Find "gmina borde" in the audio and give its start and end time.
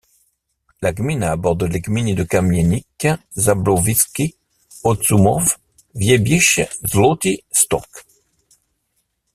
0.93-1.65